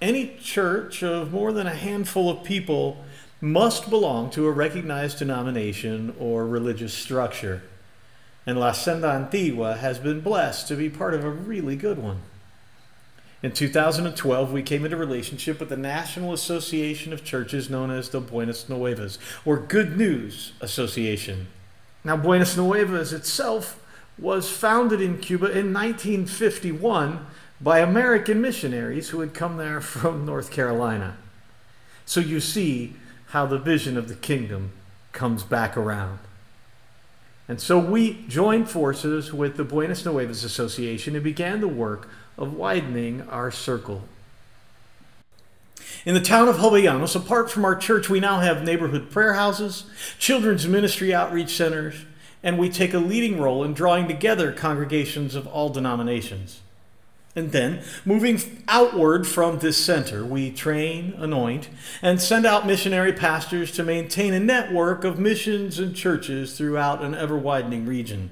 any 0.00 0.36
church 0.40 1.02
of 1.02 1.32
more 1.32 1.52
than 1.52 1.66
a 1.66 1.74
handful 1.74 2.30
of 2.30 2.44
people 2.44 3.04
must 3.40 3.88
belong 3.88 4.30
to 4.30 4.46
a 4.46 4.52
recognized 4.52 5.18
denomination 5.18 6.14
or 6.18 6.46
religious 6.46 6.92
structure. 6.94 7.62
And 8.46 8.58
La 8.58 8.72
Senda 8.72 9.08
Antigua 9.08 9.76
has 9.76 9.98
been 9.98 10.20
blessed 10.20 10.68
to 10.68 10.76
be 10.76 10.88
part 10.88 11.14
of 11.14 11.24
a 11.24 11.30
really 11.30 11.76
good 11.76 11.98
one. 11.98 12.22
In 13.40 13.52
2012, 13.52 14.52
we 14.52 14.62
came 14.62 14.84
into 14.84 14.96
relationship 14.96 15.60
with 15.60 15.68
the 15.68 15.76
National 15.76 16.32
Association 16.32 17.12
of 17.12 17.24
Churches 17.24 17.70
known 17.70 17.90
as 17.90 18.08
the 18.08 18.20
Buenas 18.20 18.68
Nuevas, 18.68 19.18
or 19.44 19.58
Good 19.58 19.96
News 19.96 20.52
Association. 20.60 21.46
Now, 22.02 22.16
Buenas 22.16 22.56
Nuevas 22.56 23.12
itself 23.12 23.80
was 24.18 24.50
founded 24.50 25.00
in 25.00 25.18
Cuba 25.18 25.46
in 25.46 25.72
1951 25.72 27.26
by 27.60 27.80
American 27.80 28.40
missionaries 28.40 29.10
who 29.10 29.20
had 29.20 29.34
come 29.34 29.56
there 29.56 29.80
from 29.82 30.24
North 30.24 30.50
Carolina. 30.50 31.16
So 32.04 32.20
you 32.20 32.40
see 32.40 32.94
how 33.28 33.46
the 33.46 33.58
vision 33.58 33.96
of 33.96 34.08
the 34.08 34.14
kingdom 34.14 34.72
comes 35.12 35.42
back 35.42 35.76
around. 35.76 36.20
And 37.48 37.60
so 37.60 37.78
we 37.78 38.24
joined 38.28 38.68
forces 38.68 39.32
with 39.32 39.56
the 39.56 39.64
Buenas 39.64 40.04
Nuevas 40.04 40.44
Association 40.44 41.14
and 41.14 41.24
began 41.24 41.60
the 41.60 41.68
work 41.68 42.08
of 42.36 42.54
widening 42.54 43.22
our 43.22 43.50
circle. 43.50 44.02
In 46.04 46.14
the 46.14 46.20
town 46.20 46.48
of 46.48 46.56
Jovellanos, 46.56 47.16
apart 47.16 47.50
from 47.50 47.64
our 47.64 47.74
church, 47.74 48.08
we 48.08 48.20
now 48.20 48.40
have 48.40 48.62
neighborhood 48.62 49.10
prayer 49.10 49.34
houses, 49.34 49.84
children's 50.18 50.66
ministry 50.68 51.12
outreach 51.14 51.50
centers, 51.50 52.04
and 52.42 52.58
we 52.58 52.68
take 52.68 52.94
a 52.94 52.98
leading 52.98 53.40
role 53.40 53.64
in 53.64 53.74
drawing 53.74 54.06
together 54.06 54.52
congregations 54.52 55.34
of 55.34 55.46
all 55.46 55.70
denominations. 55.70 56.60
And 57.38 57.52
then, 57.52 57.82
moving 58.04 58.64
outward 58.66 59.24
from 59.24 59.60
this 59.60 59.76
center, 59.76 60.24
we 60.24 60.50
train, 60.50 61.14
anoint, 61.16 61.68
and 62.02 62.20
send 62.20 62.44
out 62.44 62.66
missionary 62.66 63.12
pastors 63.12 63.70
to 63.72 63.84
maintain 63.84 64.34
a 64.34 64.40
network 64.40 65.04
of 65.04 65.20
missions 65.20 65.78
and 65.78 65.94
churches 65.94 66.58
throughout 66.58 67.00
an 67.00 67.14
ever 67.14 67.38
widening 67.38 67.86
region. 67.86 68.30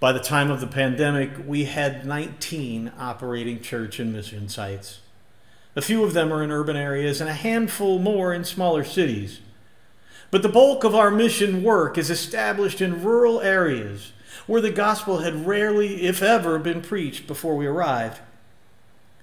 By 0.00 0.10
the 0.10 0.18
time 0.18 0.50
of 0.50 0.60
the 0.60 0.66
pandemic, 0.66 1.30
we 1.46 1.66
had 1.66 2.04
19 2.04 2.90
operating 2.98 3.60
church 3.60 4.00
and 4.00 4.12
mission 4.12 4.48
sites. 4.48 4.98
A 5.76 5.82
few 5.82 6.02
of 6.02 6.12
them 6.12 6.32
are 6.32 6.42
in 6.42 6.50
urban 6.50 6.74
areas 6.74 7.20
and 7.20 7.30
a 7.30 7.34
handful 7.34 8.00
more 8.00 8.34
in 8.34 8.42
smaller 8.42 8.82
cities. 8.82 9.38
But 10.32 10.42
the 10.42 10.48
bulk 10.48 10.82
of 10.82 10.96
our 10.96 11.12
mission 11.12 11.62
work 11.62 11.96
is 11.96 12.10
established 12.10 12.80
in 12.80 13.04
rural 13.04 13.40
areas 13.40 14.12
where 14.46 14.60
the 14.60 14.70
gospel 14.70 15.18
had 15.18 15.46
rarely, 15.46 16.02
if 16.02 16.22
ever, 16.22 16.58
been 16.58 16.82
preached 16.82 17.26
before 17.26 17.56
we 17.56 17.66
arrived. 17.66 18.20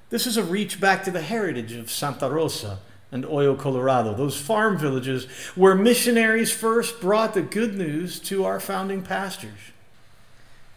This 0.10 0.26
is 0.26 0.38
a 0.38 0.44
reach 0.44 0.80
back 0.80 1.04
to 1.04 1.12
the 1.12 1.22
heritage 1.22 1.74
of 1.74 1.92
Santa 1.92 2.30
Rosa 2.30 2.80
and 3.12 3.24
Hoyo, 3.24 3.58
Colorado, 3.58 4.14
those 4.14 4.40
farm 4.40 4.78
villages 4.78 5.26
where 5.56 5.76
missionaries 5.76 6.52
first 6.52 7.00
brought 7.00 7.34
the 7.34 7.42
good 7.42 7.76
news 7.76 8.20
to 8.20 8.46
our 8.46 8.60
founding 8.60 9.02
pastors. 9.02 9.72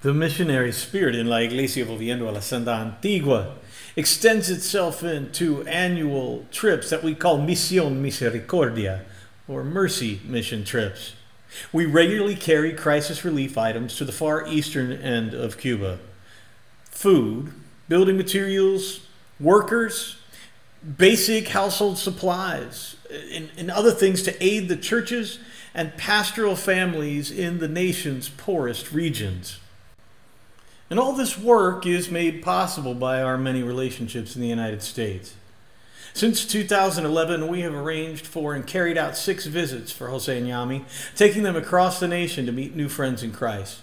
The 0.03 0.15
missionary 0.15 0.73
spirit 0.73 1.15
in 1.15 1.27
La 1.27 1.39
Iglesia 1.39 1.85
Volviendo 1.85 2.29
a 2.29 2.33
la 2.33 2.41
Senda 2.41 2.73
Antigua 2.73 3.57
extends 3.97 4.49
itself 4.49 5.03
into 5.03 5.63
annual 5.67 6.47
trips 6.51 6.89
that 6.91 7.03
we 7.03 7.15
call 7.15 7.39
Misión 7.39 8.01
Misericordia, 8.01 9.05
or 9.47 9.65
mercy 9.65 10.21
mission 10.25 10.65
trips. 10.65 11.15
We 11.73 11.87
regularly 11.87 12.37
carry 12.37 12.73
crisis 12.73 13.25
relief 13.25 13.59
items 13.59 13.97
to 13.97 14.05
the 14.05 14.13
far 14.13 14.47
eastern 14.47 14.93
end 14.93 15.35
of 15.35 15.59
Cuba 15.59 15.99
food, 16.91 17.53
building 17.89 18.17
materials, 18.17 19.07
workers, 19.39 20.17
basic 20.99 21.49
household 21.49 21.99
supplies, 21.99 22.97
and, 23.33 23.51
and, 23.57 23.71
other 23.71 23.91
things 23.91 24.23
to 24.23 24.45
aid 24.45 24.69
the 24.69 24.77
churches 24.77 25.39
and 25.75 25.97
pastoral 25.97 26.57
families 26.57 27.31
in 27.31 27.59
the 27.59 27.69
nation's 27.69 28.29
poorest 28.29 28.93
regions. 28.93 29.59
And 30.91 30.99
all 30.99 31.13
this 31.13 31.39
work 31.39 31.87
is 31.87 32.11
made 32.11 32.43
possible 32.43 32.95
by 32.95 33.23
our 33.23 33.39
many 33.39 33.63
relationships 33.63 34.35
in 34.35 34.43
the 34.43 34.49
United 34.49 34.83
States. 34.83 35.35
Since 36.13 36.45
2011, 36.47 37.47
we 37.47 37.61
have 37.61 37.75
arranged 37.75 38.27
for 38.27 38.55
and 38.55 38.67
carried 38.67 38.99
out 38.99 39.17
six 39.17 39.47
visits 39.47 39.93
for 39.93 40.09
Jose 40.09 40.37
and 40.37 40.47
Yami, 40.47 40.85
taking 41.15 41.45
them 41.45 41.57
across 41.57 42.01
the 42.01 42.09
nation 42.09 42.47
to 42.47 42.53
meet 42.53 42.75
new 42.75 42.89
friends 42.89 43.23
in 43.23 43.33
Christ. 43.33 43.81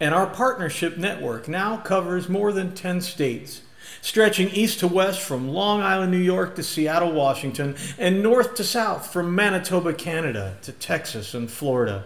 And 0.00 0.14
our 0.14 0.26
partnership 0.26 0.96
network 0.96 1.46
now 1.46 1.76
covers 1.76 2.28
more 2.28 2.52
than 2.52 2.74
10 2.74 3.02
states, 3.02 3.62
stretching 4.00 4.48
east 4.48 4.80
to 4.80 4.88
west 4.88 5.20
from 5.20 5.48
Long 5.48 5.80
Island, 5.80 6.10
New 6.10 6.18
York 6.18 6.56
to 6.56 6.62
Seattle, 6.62 7.12
Washington, 7.12 7.76
and 7.98 8.22
north 8.22 8.54
to 8.56 8.64
south 8.64 9.12
from 9.12 9.34
Manitoba, 9.34 9.92
Canada 9.92 10.56
to 10.62 10.72
Texas 10.72 11.34
and 11.34 11.50
Florida. 11.50 12.04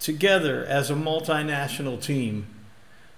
Together 0.00 0.64
as 0.64 0.90
a 0.90 0.94
multinational 0.94 2.02
team, 2.02 2.46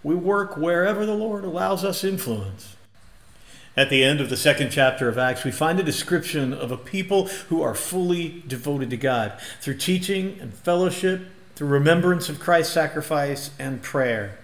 we 0.02 0.16
work 0.16 0.56
wherever 0.56 1.06
the 1.06 1.14
Lord 1.14 1.44
allows 1.44 1.84
us 1.84 2.02
influence. 2.02 2.76
At 3.74 3.88
the 3.88 4.04
end 4.04 4.20
of 4.20 4.28
the 4.28 4.36
second 4.36 4.70
chapter 4.70 5.08
of 5.08 5.16
Acts, 5.16 5.44
we 5.44 5.50
find 5.50 5.80
a 5.80 5.84
description 5.84 6.52
of 6.52 6.70
a 6.70 6.76
people 6.76 7.28
who 7.48 7.62
are 7.62 7.74
fully 7.74 8.42
devoted 8.46 8.90
to 8.90 8.98
God 8.98 9.40
through 9.62 9.78
teaching 9.78 10.36
and 10.40 10.52
fellowship, 10.52 11.22
through 11.54 11.68
remembrance 11.68 12.28
of 12.28 12.38
Christ's 12.38 12.74
sacrifice 12.74 13.50
and 13.58 13.82
prayer. 13.82 14.38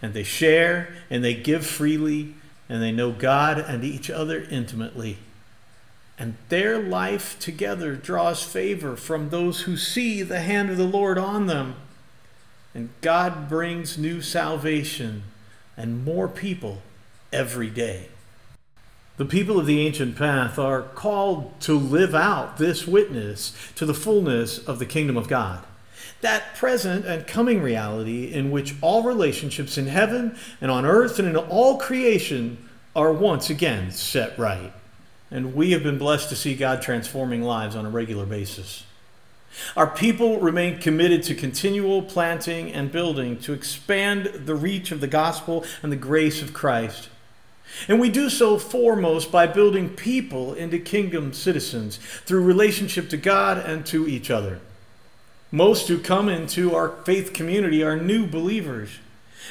And 0.00 0.14
they 0.14 0.22
share 0.22 0.94
and 1.10 1.24
they 1.24 1.34
give 1.34 1.66
freely, 1.66 2.34
and 2.68 2.80
they 2.80 2.92
know 2.92 3.10
God 3.10 3.58
and 3.58 3.82
each 3.82 4.08
other 4.08 4.46
intimately. 4.48 5.18
And 6.16 6.36
their 6.48 6.78
life 6.78 7.36
together 7.40 7.96
draws 7.96 8.44
favor 8.44 8.94
from 8.94 9.30
those 9.30 9.62
who 9.62 9.76
see 9.76 10.22
the 10.22 10.40
hand 10.40 10.70
of 10.70 10.76
the 10.76 10.84
Lord 10.84 11.18
on 11.18 11.46
them. 11.46 11.74
And 12.72 12.90
God 13.00 13.48
brings 13.48 13.98
new 13.98 14.22
salvation 14.22 15.24
and 15.76 16.04
more 16.04 16.28
people 16.28 16.82
every 17.32 17.68
day. 17.68 18.10
The 19.16 19.24
people 19.24 19.60
of 19.60 19.66
the 19.66 19.80
ancient 19.86 20.16
path 20.16 20.58
are 20.58 20.82
called 20.82 21.60
to 21.60 21.78
live 21.78 22.14
out 22.14 22.56
this 22.56 22.86
witness 22.86 23.52
to 23.76 23.86
the 23.86 23.94
fullness 23.94 24.58
of 24.58 24.78
the 24.80 24.86
kingdom 24.86 25.16
of 25.16 25.28
God. 25.28 25.64
That 26.20 26.56
present 26.56 27.04
and 27.06 27.26
coming 27.26 27.62
reality 27.62 28.32
in 28.32 28.50
which 28.50 28.74
all 28.80 29.02
relationships 29.02 29.78
in 29.78 29.86
heaven 29.86 30.36
and 30.60 30.70
on 30.70 30.84
earth 30.84 31.18
and 31.18 31.28
in 31.28 31.36
all 31.36 31.78
creation 31.78 32.68
are 32.96 33.12
once 33.12 33.50
again 33.50 33.90
set 33.90 34.36
right. 34.38 34.72
and 35.30 35.54
we 35.54 35.72
have 35.72 35.82
been 35.82 35.98
blessed 35.98 36.28
to 36.28 36.36
see 36.36 36.54
God 36.54 36.80
transforming 36.80 37.42
lives 37.42 37.74
on 37.74 37.84
a 37.84 37.90
regular 37.90 38.24
basis. 38.24 38.84
Our 39.76 39.86
people 39.88 40.40
remain 40.40 40.78
committed 40.78 41.22
to 41.24 41.34
continual 41.34 42.02
planting 42.02 42.72
and 42.72 42.90
building 42.90 43.38
to 43.40 43.52
expand 43.52 44.26
the 44.46 44.54
reach 44.54 44.92
of 44.92 45.00
the 45.00 45.06
gospel 45.08 45.64
and 45.82 45.90
the 45.90 45.96
grace 45.96 46.42
of 46.42 46.52
Christ. 46.52 47.08
And 47.88 48.00
we 48.00 48.08
do 48.08 48.30
so 48.30 48.58
foremost 48.58 49.32
by 49.32 49.46
building 49.46 49.88
people 49.90 50.54
into 50.54 50.78
kingdom 50.78 51.32
citizens 51.32 51.96
through 52.24 52.44
relationship 52.44 53.08
to 53.10 53.16
God 53.16 53.58
and 53.58 53.84
to 53.86 54.06
each 54.06 54.30
other. 54.30 54.60
Most 55.50 55.88
who 55.88 55.98
come 55.98 56.28
into 56.28 56.74
our 56.74 56.90
faith 57.04 57.32
community 57.32 57.82
are 57.82 57.96
new 57.96 58.26
believers. 58.26 58.90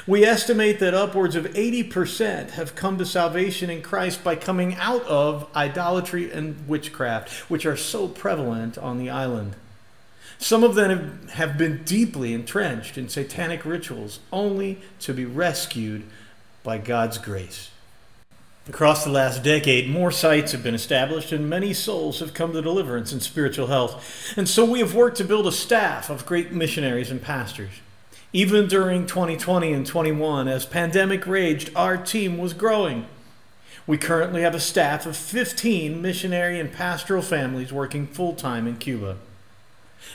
We 0.08 0.26
estimate 0.26 0.80
that 0.80 0.94
upwards 0.94 1.36
of 1.36 1.46
80% 1.46 2.52
have 2.52 2.76
come 2.76 2.98
to 2.98 3.06
salvation 3.06 3.70
in 3.70 3.82
Christ 3.82 4.24
by 4.24 4.36
coming 4.36 4.76
out 4.76 5.04
of 5.04 5.48
idolatry 5.56 6.32
and 6.32 6.68
witchcraft, 6.68 7.50
which 7.50 7.66
are 7.66 7.78
so 7.78 8.08
prevalent 8.08 8.78
on 8.78 8.98
the 8.98 9.10
island. 9.10 9.56
Some 10.40 10.64
of 10.64 10.76
them 10.76 11.28
have 11.34 11.58
been 11.58 11.84
deeply 11.84 12.34
entrenched 12.34 12.98
in 12.98 13.08
satanic 13.08 13.64
rituals, 13.64 14.20
only 14.32 14.82
to 15.00 15.14
be 15.14 15.26
rescued 15.26 16.04
by 16.64 16.80
God's 16.80 17.18
grace. 17.18 17.70
Across 18.70 19.04
the 19.04 19.10
last 19.10 19.44
decade, 19.44 19.90
more 19.90 20.10
sites 20.10 20.54
have 20.54 20.64
been 20.64 20.74
established 20.74 21.34
and 21.34 21.50
many 21.50 21.74
souls 21.74 22.22
have 22.22 22.34
come 22.34 22.54
to 22.54 22.62
deliverance 22.62 23.12
and 23.12 23.22
spiritual 23.22 23.68
health. 23.68 24.34
And 24.38 24.48
so 24.48 24.64
we 24.64 24.80
have 24.80 24.96
worked 24.96 25.18
to 25.18 25.26
build 25.26 25.46
a 25.48 25.52
staff 25.52 26.10
of 26.10 26.26
great 26.26 26.54
missionaries 26.54 27.12
and 27.12 27.22
pastors. 27.22 27.82
Even 28.32 28.70
during 28.70 29.06
2020 29.06 29.74
and 29.74 29.86
21, 29.86 30.48
as 30.48 30.66
pandemic 30.66 31.28
raged, 31.28 31.72
our 31.76 31.98
team 31.98 32.38
was 32.38 32.54
growing. 32.54 33.06
We 33.86 33.98
currently 33.98 34.44
have 34.44 34.56
a 34.56 34.62
staff 34.62 35.06
of 35.06 35.18
15 35.18 36.02
missionary 36.02 36.58
and 36.58 36.72
pastoral 36.72 37.22
families 37.22 37.74
working 37.74 38.08
full 38.08 38.34
time 38.34 38.66
in 38.66 38.78
Cuba. 38.78 39.18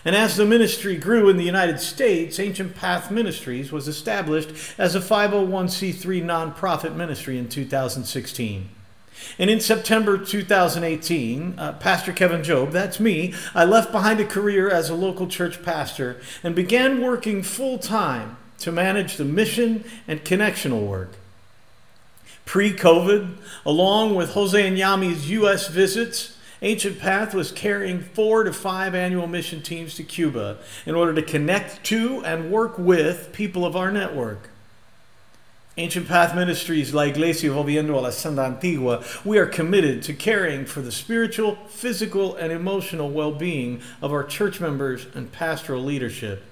And 0.05 0.15
as 0.15 0.37
the 0.37 0.47
ministry 0.47 0.97
grew 0.97 1.29
in 1.29 1.37
the 1.37 1.45
United 1.45 1.81
States, 1.81 2.39
Ancient 2.39 2.75
Path 2.77 3.11
Ministries 3.11 3.73
was 3.73 3.89
established 3.89 4.51
as 4.79 4.95
a 4.95 5.01
501c3 5.01 6.23
nonprofit 6.23 6.95
ministry 6.95 7.39
in 7.39 7.49
2016. 7.49 8.69
And 9.39 9.51
in 9.51 9.61
September 9.61 10.17
2018, 10.17 11.59
uh, 11.59 11.73
Pastor 11.75 12.13
Kevin 12.13 12.43
Job, 12.43 12.71
that's 12.71 13.01
me, 13.01 13.35
I 13.55 13.65
left 13.65 13.93
behind 13.93 14.21
a 14.21 14.25
career 14.25 14.71
as 14.71 14.89
a 14.89 14.95
local 14.95 15.27
church 15.27 15.63
pastor 15.63 16.21
and 16.43 16.55
began 16.55 17.03
working 17.03 17.43
full 17.43 17.79
time 17.79 18.37
to 18.61 18.73
manage 18.73 19.17
the 19.17 19.25
mission 19.25 19.85
and 20.07 20.25
connectional 20.25 20.87
work. 20.87 21.13
Pre 22.45 22.73
COVID, 22.73 23.37
along 23.67 24.15
with 24.15 24.31
Jose 24.31 24.67
and 24.67 24.79
Yami's 24.79 25.31
U.S. 25.31 25.69
visits, 25.69 26.38
Ancient 26.61 26.99
Path 26.99 27.35
was 27.35 27.53
carrying 27.53 28.01
four 28.01 28.43
to 28.43 28.53
five 28.53 28.95
annual 28.95 29.29
mission 29.29 29.63
teams 29.63 29.95
to 29.95 30.03
Cuba 30.03 30.59
in 30.87 30.97
order 30.97 31.15
to 31.15 31.23
connect 31.23 31.85
to 31.85 32.25
and 32.25 32.51
work 32.51 32.77
with 32.79 33.33
people 33.33 33.65
of 33.65 33.77
our 33.77 33.93
network. 33.93 34.51
Ancient 35.77 36.09
Path 36.09 36.35
Ministries, 36.35 36.93
La 36.93 37.03
Iglesia 37.03 37.51
Volviendo 37.51 37.95
a 37.95 38.01
la 38.01 38.11
Senda 38.11 38.43
Antigua, 38.43 39.05
we 39.25 39.39
are 39.39 39.47
committed 39.47 40.03
to 40.03 40.13
caring 40.13 40.67
for 40.67 40.81
the 40.81 40.91
spiritual, 40.91 41.57
physical, 41.69 42.35
and 42.35 42.53
emotional 42.53 43.09
well 43.09 43.31
being 43.31 43.81
of 44.03 44.13
our 44.13 44.25
church 44.25 44.61
members 44.61 45.07
and 45.15 45.31
pastoral 45.31 45.85
leadership. 45.85 46.43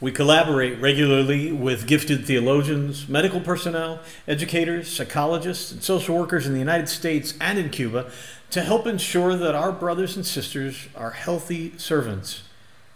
We 0.00 0.12
collaborate 0.12 0.80
regularly 0.80 1.50
with 1.50 1.88
gifted 1.88 2.24
theologians, 2.24 3.08
medical 3.08 3.40
personnel, 3.40 3.98
educators, 4.28 4.88
psychologists, 4.88 5.72
and 5.72 5.82
social 5.82 6.16
workers 6.16 6.46
in 6.46 6.52
the 6.52 6.58
United 6.60 6.88
States 6.88 7.34
and 7.40 7.58
in 7.58 7.68
Cuba 7.68 8.10
to 8.50 8.62
help 8.62 8.86
ensure 8.86 9.36
that 9.36 9.54
our 9.54 9.72
brothers 9.72 10.16
and 10.16 10.26
sisters 10.26 10.88
are 10.96 11.10
healthy 11.10 11.76
servants 11.78 12.42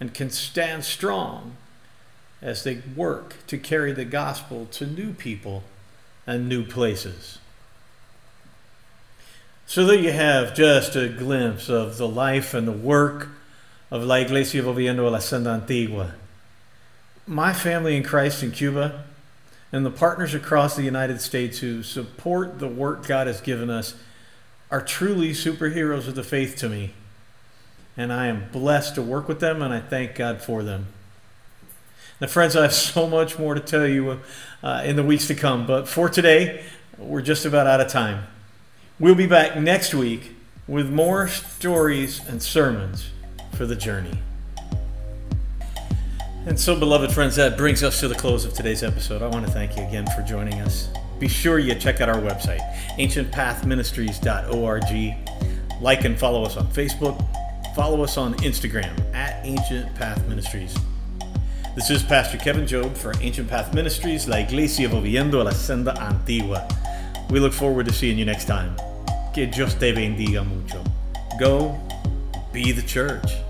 and 0.00 0.12
can 0.12 0.30
stand 0.30 0.84
strong 0.84 1.56
as 2.42 2.64
they 2.64 2.82
work 2.96 3.36
to 3.46 3.56
carry 3.56 3.92
the 3.92 4.04
gospel 4.04 4.66
to 4.66 4.86
new 4.86 5.12
people 5.14 5.62
and 6.26 6.48
new 6.48 6.64
places. 6.64 7.38
So 9.66 9.86
that 9.86 10.00
you 10.00 10.12
have 10.12 10.54
just 10.54 10.94
a 10.96 11.08
glimpse 11.08 11.70
of 11.70 11.96
the 11.96 12.08
life 12.08 12.52
and 12.52 12.68
the 12.68 12.72
work 12.72 13.28
of 13.90 14.02
La 14.02 14.16
Iglesia 14.16 14.62
Volviendo 14.62 15.06
a 15.06 15.10
la 15.10 15.20
Senda 15.20 15.50
Antigua. 15.50 16.14
My 17.26 17.52
family 17.54 17.96
in 17.96 18.02
Christ 18.02 18.42
in 18.42 18.50
Cuba 18.50 19.04
and 19.72 19.86
the 19.86 19.90
partners 19.90 20.34
across 20.34 20.76
the 20.76 20.82
United 20.82 21.20
States 21.20 21.60
who 21.60 21.82
support 21.82 22.58
the 22.58 22.68
work 22.68 23.06
God 23.06 23.26
has 23.26 23.40
given 23.40 23.70
us 23.70 23.94
are 24.74 24.80
truly 24.80 25.30
superheroes 25.30 26.08
of 26.08 26.16
the 26.16 26.24
faith 26.24 26.56
to 26.56 26.68
me. 26.68 26.92
And 27.96 28.12
I 28.12 28.26
am 28.26 28.50
blessed 28.50 28.96
to 28.96 29.02
work 29.02 29.28
with 29.28 29.38
them, 29.38 29.62
and 29.62 29.72
I 29.72 29.78
thank 29.78 30.16
God 30.16 30.42
for 30.42 30.64
them. 30.64 30.88
Now, 32.20 32.26
friends, 32.26 32.56
I 32.56 32.62
have 32.62 32.72
so 32.74 33.08
much 33.08 33.38
more 33.38 33.54
to 33.54 33.60
tell 33.60 33.86
you 33.86 34.18
uh, 34.64 34.82
in 34.84 34.96
the 34.96 35.04
weeks 35.04 35.28
to 35.28 35.34
come, 35.36 35.64
but 35.64 35.86
for 35.86 36.08
today, 36.08 36.64
we're 36.98 37.22
just 37.22 37.44
about 37.44 37.68
out 37.68 37.80
of 37.80 37.86
time. 37.86 38.26
We'll 38.98 39.14
be 39.14 39.28
back 39.28 39.56
next 39.56 39.94
week 39.94 40.34
with 40.66 40.90
more 40.90 41.28
stories 41.28 42.20
and 42.26 42.42
sermons 42.42 43.10
for 43.56 43.66
the 43.66 43.76
journey. 43.76 44.18
And 46.46 46.58
so, 46.58 46.76
beloved 46.76 47.12
friends, 47.12 47.36
that 47.36 47.56
brings 47.56 47.84
us 47.84 48.00
to 48.00 48.08
the 48.08 48.16
close 48.16 48.44
of 48.44 48.54
today's 48.54 48.82
episode. 48.82 49.22
I 49.22 49.28
want 49.28 49.46
to 49.46 49.52
thank 49.52 49.76
you 49.76 49.84
again 49.84 50.06
for 50.16 50.22
joining 50.22 50.60
us 50.62 50.88
be 51.18 51.28
sure 51.28 51.58
you 51.58 51.74
check 51.74 52.00
out 52.00 52.08
our 52.08 52.20
website, 52.20 52.62
ancientpathministries.org. 52.98 55.14
Like 55.80 56.04
and 56.04 56.16
follow 56.18 56.44
us 56.44 56.56
on 56.56 56.68
Facebook. 56.68 57.20
Follow 57.74 58.02
us 58.02 58.16
on 58.16 58.34
Instagram 58.34 58.94
at 59.14 59.44
Ancient 59.44 59.92
Path 59.96 60.24
Ministries. 60.28 60.76
This 61.74 61.90
is 61.90 62.04
Pastor 62.04 62.38
Kevin 62.38 62.68
Job 62.68 62.96
for 62.96 63.12
Ancient 63.20 63.50
Path 63.50 63.74
Ministries, 63.74 64.28
La 64.28 64.36
Iglesia 64.36 64.88
Volviendo 64.88 65.40
a 65.40 65.44
la 65.44 65.50
Senda 65.50 66.00
Antigua. 66.00 66.68
We 67.30 67.40
look 67.40 67.52
forward 67.52 67.86
to 67.86 67.92
seeing 67.92 68.16
you 68.16 68.24
next 68.24 68.44
time. 68.44 68.76
Que 69.34 69.46
Dios 69.46 69.74
te 69.74 69.92
bendiga 69.92 70.46
mucho. 70.46 70.84
Go 71.40 71.76
be 72.52 72.70
the 72.70 72.82
church. 72.82 73.43